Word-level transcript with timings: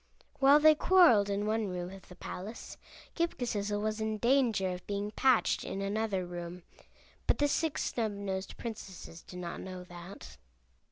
While 0.39 0.59
they 0.59 0.73
quarreled 0.73 1.29
in 1.29 1.45
one 1.45 1.67
room 1.67 1.91
of 1.91 2.07
the 2.09 2.15
palace 2.15 2.75
Ghip 3.15 3.37
Ghisizzle 3.37 3.79
was 3.79 4.01
in 4.01 4.17
danger 4.17 4.69
of 4.71 4.87
being 4.87 5.11
patched 5.11 5.63
in 5.63 5.79
another 5.79 6.25
room; 6.25 6.63
but 7.27 7.37
the 7.37 7.47
Six 7.47 7.83
Snubnosed 7.93 8.57
Princesses 8.57 9.21
did 9.21 9.37
not 9.37 9.61
know 9.61 9.83
that. 9.83 10.37